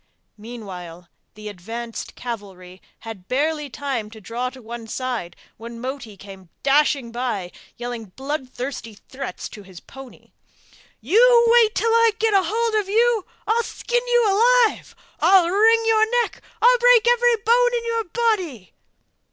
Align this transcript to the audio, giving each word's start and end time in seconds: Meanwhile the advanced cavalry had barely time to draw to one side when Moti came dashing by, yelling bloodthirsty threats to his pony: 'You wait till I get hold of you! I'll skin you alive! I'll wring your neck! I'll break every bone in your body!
Meanwhile 0.39 1.09
the 1.35 1.47
advanced 1.47 2.15
cavalry 2.15 2.81
had 3.01 3.27
barely 3.27 3.69
time 3.69 4.09
to 4.09 4.19
draw 4.19 4.49
to 4.49 4.59
one 4.59 4.87
side 4.87 5.35
when 5.57 5.79
Moti 5.79 6.17
came 6.17 6.49
dashing 6.63 7.11
by, 7.11 7.51
yelling 7.77 8.05
bloodthirsty 8.05 8.95
threats 8.95 9.47
to 9.49 9.61
his 9.61 9.79
pony: 9.79 10.31
'You 11.01 11.47
wait 11.51 11.75
till 11.75 11.91
I 11.93 12.13
get 12.17 12.33
hold 12.35 12.73
of 12.81 12.89
you! 12.89 13.27
I'll 13.45 13.61
skin 13.61 14.01
you 14.07 14.25
alive! 14.31 14.95
I'll 15.19 15.47
wring 15.47 15.83
your 15.85 16.23
neck! 16.23 16.41
I'll 16.63 16.79
break 16.79 17.07
every 17.07 17.35
bone 17.45 17.71
in 17.77 17.85
your 17.85 18.03
body! 18.05 18.73